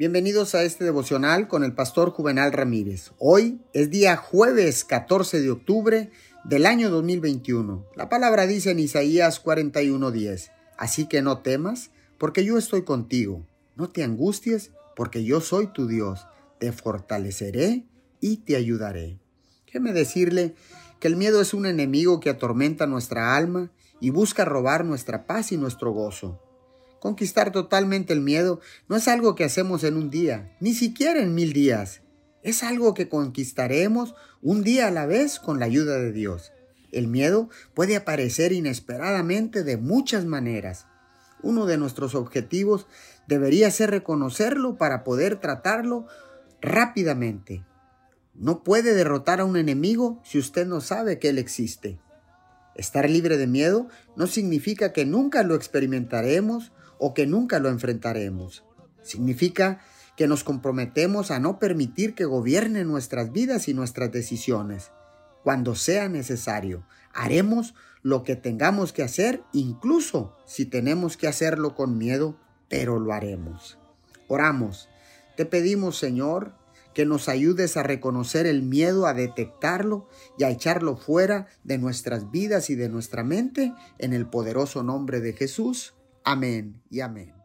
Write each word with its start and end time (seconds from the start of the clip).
Bienvenidos 0.00 0.54
a 0.54 0.62
este 0.62 0.84
devocional 0.84 1.46
con 1.46 1.62
el 1.62 1.74
pastor 1.74 2.08
Juvenal 2.08 2.52
Ramírez. 2.52 3.12
Hoy 3.18 3.60
es 3.74 3.90
día 3.90 4.16
jueves 4.16 4.86
14 4.86 5.42
de 5.42 5.50
octubre 5.50 6.10
del 6.42 6.64
año 6.64 6.88
2021. 6.88 7.84
La 7.96 8.08
palabra 8.08 8.46
dice 8.46 8.70
en 8.70 8.78
Isaías 8.78 9.44
41:10, 9.44 10.52
así 10.78 11.06
que 11.06 11.20
no 11.20 11.40
temas, 11.40 11.90
porque 12.16 12.46
yo 12.46 12.56
estoy 12.56 12.84
contigo. 12.84 13.46
No 13.76 13.90
te 13.90 14.02
angusties, 14.02 14.70
porque 14.96 15.22
yo 15.22 15.42
soy 15.42 15.66
tu 15.66 15.86
Dios. 15.86 16.26
Te 16.58 16.72
fortaleceré 16.72 17.84
y 18.22 18.38
te 18.38 18.56
ayudaré. 18.56 19.18
Déjeme 19.66 19.92
decirle 19.92 20.54
que 20.98 21.08
el 21.08 21.16
miedo 21.16 21.42
es 21.42 21.52
un 21.52 21.66
enemigo 21.66 22.20
que 22.20 22.30
atormenta 22.30 22.86
nuestra 22.86 23.36
alma 23.36 23.70
y 24.00 24.08
busca 24.08 24.46
robar 24.46 24.82
nuestra 24.82 25.26
paz 25.26 25.52
y 25.52 25.58
nuestro 25.58 25.92
gozo. 25.92 26.40
Conquistar 27.00 27.50
totalmente 27.50 28.12
el 28.12 28.20
miedo 28.20 28.60
no 28.88 28.96
es 28.96 29.08
algo 29.08 29.34
que 29.34 29.44
hacemos 29.44 29.84
en 29.84 29.96
un 29.96 30.10
día, 30.10 30.54
ni 30.60 30.74
siquiera 30.74 31.20
en 31.20 31.34
mil 31.34 31.54
días. 31.54 32.02
Es 32.42 32.62
algo 32.62 32.92
que 32.92 33.08
conquistaremos 33.08 34.14
un 34.42 34.62
día 34.62 34.86
a 34.86 34.90
la 34.90 35.06
vez 35.06 35.40
con 35.40 35.58
la 35.58 35.64
ayuda 35.64 35.96
de 35.96 36.12
Dios. 36.12 36.52
El 36.92 37.08
miedo 37.08 37.48
puede 37.72 37.96
aparecer 37.96 38.52
inesperadamente 38.52 39.64
de 39.64 39.78
muchas 39.78 40.26
maneras. 40.26 40.86
Uno 41.42 41.64
de 41.64 41.78
nuestros 41.78 42.14
objetivos 42.14 42.86
debería 43.26 43.70
ser 43.70 43.90
reconocerlo 43.90 44.76
para 44.76 45.02
poder 45.02 45.36
tratarlo 45.40 46.06
rápidamente. 46.60 47.64
No 48.34 48.62
puede 48.62 48.92
derrotar 48.92 49.40
a 49.40 49.46
un 49.46 49.56
enemigo 49.56 50.20
si 50.22 50.38
usted 50.38 50.66
no 50.66 50.82
sabe 50.82 51.18
que 51.18 51.30
él 51.30 51.38
existe. 51.38 51.98
Estar 52.74 53.08
libre 53.08 53.38
de 53.38 53.46
miedo 53.46 53.88
no 54.16 54.26
significa 54.26 54.92
que 54.92 55.06
nunca 55.06 55.42
lo 55.42 55.54
experimentaremos 55.54 56.72
o 57.00 57.14
que 57.14 57.26
nunca 57.26 57.58
lo 57.58 57.68
enfrentaremos. 57.68 58.64
Significa 59.02 59.80
que 60.16 60.28
nos 60.28 60.44
comprometemos 60.44 61.30
a 61.30 61.40
no 61.40 61.58
permitir 61.58 62.14
que 62.14 62.26
gobierne 62.26 62.84
nuestras 62.84 63.32
vidas 63.32 63.68
y 63.68 63.74
nuestras 63.74 64.12
decisiones. 64.12 64.92
Cuando 65.42 65.74
sea 65.74 66.08
necesario, 66.08 66.86
haremos 67.12 67.74
lo 68.02 68.22
que 68.22 68.36
tengamos 68.36 68.92
que 68.92 69.02
hacer, 69.02 69.42
incluso 69.52 70.36
si 70.46 70.66
tenemos 70.66 71.16
que 71.16 71.26
hacerlo 71.26 71.74
con 71.74 71.96
miedo, 71.96 72.36
pero 72.68 73.00
lo 73.00 73.14
haremos. 73.14 73.78
Oramos. 74.28 74.88
Te 75.36 75.46
pedimos, 75.46 75.98
Señor, 75.98 76.54
que 76.92 77.06
nos 77.06 77.28
ayudes 77.28 77.76
a 77.78 77.82
reconocer 77.82 78.46
el 78.46 78.62
miedo, 78.62 79.06
a 79.06 79.14
detectarlo 79.14 80.08
y 80.38 80.44
a 80.44 80.50
echarlo 80.50 80.96
fuera 80.96 81.46
de 81.64 81.78
nuestras 81.78 82.30
vidas 82.30 82.68
y 82.68 82.74
de 82.74 82.88
nuestra 82.88 83.24
mente 83.24 83.72
en 83.98 84.12
el 84.12 84.26
poderoso 84.26 84.82
nombre 84.82 85.20
de 85.20 85.32
Jesús. 85.32 85.94
Amén 86.24 86.82
y 86.90 87.00
amén. 87.00 87.39